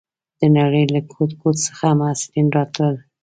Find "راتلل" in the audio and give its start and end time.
2.57-2.95